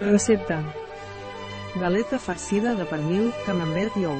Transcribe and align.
Recepta. 0.00 0.60
Galeta 1.76 2.18
farcida 2.18 2.74
de 2.74 2.84
pernil, 2.84 3.30
camembert 3.46 3.94
i 3.96 4.04
ou. 4.10 4.18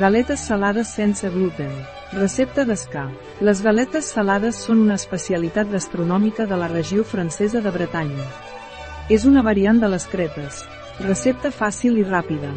Galetes 0.00 0.40
salades 0.40 0.88
sense 0.88 1.28
gluten. 1.28 1.72
Recepta 2.14 2.64
d'esca. 2.64 3.06
Les 3.44 3.60
galetes 3.64 4.08
salades 4.08 4.56
són 4.64 4.80
una 4.86 4.96
especialitat 4.96 5.68
gastronòmica 5.68 6.46
de 6.48 6.56
la 6.56 6.68
regió 6.72 7.04
francesa 7.04 7.60
de 7.60 7.70
Bretanya. 7.70 8.24
És 9.12 9.28
una 9.28 9.44
variant 9.44 9.80
de 9.80 9.92
les 9.92 10.08
crepes. 10.08 10.64
Recepta 11.04 11.52
fàcil 11.52 12.00
i 12.00 12.08
ràpida. 12.08 12.52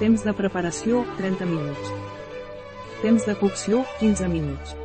Temps 0.00 0.24
de 0.24 0.32
preparació, 0.32 1.04
30 1.20 1.48
minuts. 1.52 1.92
Temps 3.02 3.28
de 3.28 3.36
cocció, 3.36 3.84
15 4.00 4.28
minuts. 4.28 4.76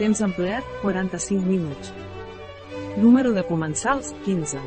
Temps 0.00 0.24
empleat, 0.24 0.64
45 0.80 1.44
minuts. 1.44 1.92
Número 2.96 3.32
de 3.32 3.44
comensals, 3.46 4.14
15. 4.24 4.58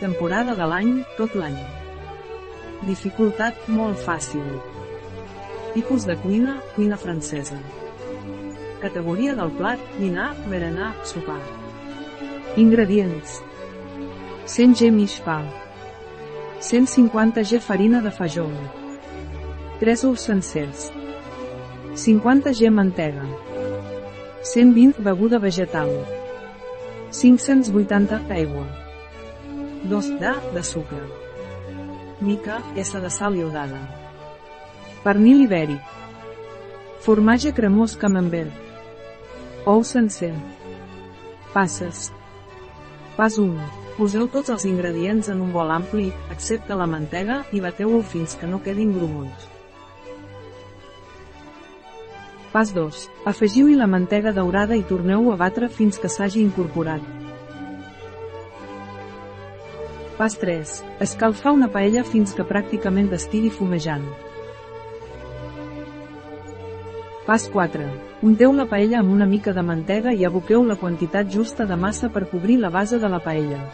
Temporada 0.00 0.54
de 0.58 0.66
l'any, 0.66 0.92
tot 1.18 1.34
l'any. 1.38 1.58
Dificultat, 2.88 3.68
molt 3.70 4.00
fàcil. 4.02 4.44
Tipus 5.74 6.06
de 6.06 6.16
cuina, 6.22 6.56
cuina 6.74 6.98
francesa. 6.98 7.58
Categoria 8.82 9.34
del 9.38 9.52
plat, 9.58 9.80
dinar, 9.98 10.32
berenar, 10.50 10.92
sopar. 11.08 11.40
Ingredients. 12.56 13.40
100 14.46 14.74
g 14.78 14.90
mig 14.90 15.14
pa. 15.24 15.38
150 16.60 17.42
g 17.42 17.60
farina 17.60 18.02
de 18.04 18.10
fajol. 18.10 18.52
3 19.80 20.04
ous 20.10 20.20
sencers. 20.20 20.90
50 21.94 22.52
g 22.52 22.70
mantega. 22.70 23.24
120 24.42 25.00
beguda 25.00 25.38
vegetal. 25.38 25.90
580 27.14 28.26
aigua. 28.28 28.66
2 29.84 30.18
d 30.18 30.32
de 30.52 30.62
sucre. 30.62 30.98
Mica, 32.20 32.58
S 32.74 32.98
de 32.98 33.10
sal 33.10 33.36
iodada. 33.36 33.78
Pernil 35.04 35.44
ibèric. 35.46 35.80
Formatge 37.06 37.52
cremós 37.54 37.94
camembert. 37.94 38.50
Ou 39.64 39.84
sencer. 39.84 40.34
Passes. 41.54 42.10
Pas 43.16 43.38
1. 43.38 43.62
Poseu 43.94 44.26
tots 44.26 44.50
els 44.50 44.66
ingredients 44.66 45.30
en 45.30 45.38
un 45.44 45.52
bol 45.54 45.70
ampli, 45.70 46.10
excepte 46.34 46.74
la 46.74 46.90
mantega, 46.90 47.44
i 47.54 47.62
bateu-ho 47.62 48.02
fins 48.02 48.34
que 48.34 48.50
no 48.50 48.58
quedin 48.64 48.90
grumolls. 48.96 49.53
Pas 52.54 52.70
2. 52.70 53.10
Afegiu-hi 53.26 53.74
la 53.74 53.88
mantega 53.90 54.30
daurada 54.30 54.76
i 54.78 54.84
torneu 54.86 55.32
a 55.32 55.34
batre 55.34 55.66
fins 55.66 55.96
que 55.98 56.06
s'hagi 56.06 56.38
incorporat. 56.38 57.02
Pas 60.14 60.36
3. 60.38 60.74
Escalfar 61.02 61.50
una 61.56 61.66
paella 61.74 62.04
fins 62.06 62.30
que 62.38 62.46
pràcticament 62.46 63.10
estigui 63.18 63.50
fumejant. 63.50 64.04
Pas 67.26 67.48
4. 67.56 67.88
Unteu 68.30 68.54
la 68.54 68.68
paella 68.70 69.00
amb 69.00 69.10
una 69.16 69.26
mica 69.26 69.56
de 69.58 69.66
mantega 69.72 70.14
i 70.14 70.22
aboqueu 70.22 70.62
la 70.68 70.78
quantitat 70.78 71.34
justa 71.34 71.66
de 71.66 71.74
massa 71.74 72.12
per 72.14 72.28
cobrir 72.30 72.60
la 72.62 72.70
base 72.70 73.02
de 73.02 73.10
la 73.10 73.18
paella. 73.26 73.64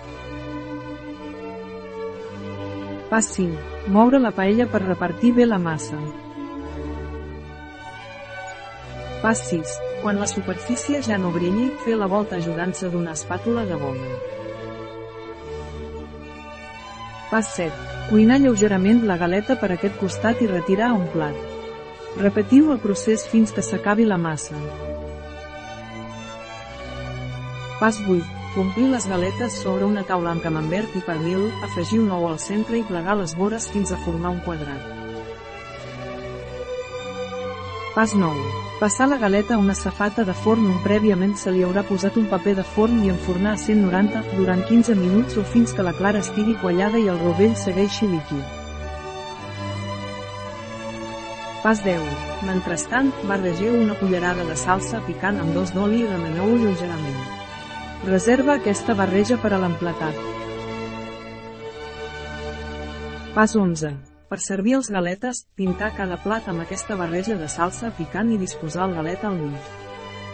Pas 3.13 3.31
5. 3.37 3.93
Moure 3.93 4.25
la 4.25 4.33
paella 4.33 4.71
per 4.73 4.87
repartir 4.87 5.37
bé 5.37 5.45
la 5.45 5.61
massa. 5.61 6.01
Pas 9.21 9.37
6. 9.51 9.69
Quan 10.01 10.17
la 10.17 10.27
superfície 10.27 11.03
ja 11.05 11.19
no 11.21 11.29
brilli, 11.35 11.67
fer 11.85 11.99
la 12.01 12.07
volta 12.09 12.39
ajudant-se 12.41 12.89
d'una 12.89 13.13
espàtula 13.13 13.67
de 13.69 13.77
goma. 13.77 14.13
Pas 17.29 17.51
7. 17.59 17.69
Cuinar 18.09 18.39
lleugerament 18.41 19.03
la 19.05 19.19
galeta 19.21 19.59
per 19.61 19.75
aquest 19.75 19.99
costat 20.01 20.41
i 20.41 20.49
retirar 20.49 20.95
un 20.97 21.05
plat. 21.13 21.37
Repetiu 22.17 22.73
el 22.73 22.81
procés 22.81 23.27
fins 23.29 23.53
que 23.53 23.63
s'acabi 23.63 24.09
la 24.09 24.17
massa. 24.19 24.57
Pas 27.83 28.01
8. 28.01 28.25
Omplir 28.65 28.89
les 28.95 29.05
galetes 29.07 29.61
sobre 29.61 29.85
una 29.85 30.07
taula 30.09 30.33
amb 30.33 30.43
camembert 30.43 30.97
i 30.97 31.05
pernil, 31.05 31.45
afegir 31.69 32.01
un 32.01 32.09
ou 32.17 32.25
al 32.31 32.41
centre 32.41 32.81
i 32.81 32.89
plegar 32.89 33.21
les 33.21 33.37
vores 33.37 33.69
fins 33.69 33.93
a 33.93 34.01
formar 34.01 34.33
un 34.33 34.41
quadrat. 34.49 35.00
Pas 37.95 38.15
9. 38.15 38.39
Passar 38.79 39.09
la 39.09 39.19
galeta 39.19 39.55
a 39.55 39.59
una 39.59 39.75
safata 39.75 40.23
de 40.25 40.33
forn 40.33 40.63
on 40.71 40.77
prèviament 40.85 41.33
se 41.37 41.51
li 41.51 41.65
haurà 41.67 41.83
posat 41.89 42.15
un 42.21 42.29
paper 42.31 42.53
de 42.61 42.65
forn 42.75 43.01
i 43.03 43.11
enfornar 43.11 43.57
a 43.57 43.59
190 43.59 44.37
durant 44.37 44.63
15 44.69 44.95
minuts 44.95 45.37
o 45.41 45.43
fins 45.43 45.75
que 45.75 45.83
la 45.83 45.93
clara 45.99 46.23
estigui 46.23 46.55
quallada 46.63 47.01
i 47.03 47.09
el 47.11 47.19
rovell 47.19 47.57
segueixi 47.59 48.07
líquid. 48.07 48.45
Pas 51.65 51.83
10. 51.85 52.07
Mentrestant, 52.47 53.11
barregeu 53.29 53.75
una 53.77 53.99
cullerada 53.99 54.47
de 54.47 54.55
salsa 54.57 55.03
picant 55.09 55.43
amb 55.43 55.53
dos 55.59 55.75
d'oli 55.75 56.05
i 56.05 56.07
remeneu-ho 56.07 56.61
lleugerament. 56.63 57.19
Reserva 58.07 58.55
aquesta 58.55 58.95
barreja 58.95 59.37
per 59.43 59.51
a 59.53 59.59
l'emplatat. 59.65 60.23
Pas 63.35 63.59
11. 63.59 64.10
Per 64.31 64.39
servir 64.39 64.77
els 64.77 64.89
galetes, 64.95 65.41
pintar 65.59 65.89
cada 65.97 66.15
plat 66.23 66.47
amb 66.51 66.63
aquesta 66.63 66.95
barreja 66.95 67.35
de 67.35 67.49
salsa 67.51 67.91
picant 67.97 68.31
i 68.31 68.39
disposar 68.39 68.85
el 68.87 68.95
galet 68.95 69.25
al 69.27 69.35
mig. 69.41 69.73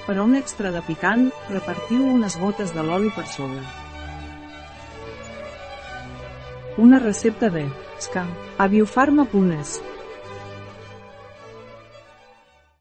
Per 0.04 0.18
a 0.18 0.22
un 0.22 0.36
extra 0.36 0.68
de 0.74 0.82
picant, 0.84 1.30
repartiu 1.48 2.04
unes 2.04 2.36
gotes 2.36 2.76
de 2.76 2.84
l'oli 2.84 3.08
per 3.16 3.24
sobre. 3.32 3.64
Una 6.76 7.00
recepta 7.00 7.48
de 7.48 7.64
Ska, 8.04 8.26
a 8.60 8.68
biofarma.es 8.68 9.78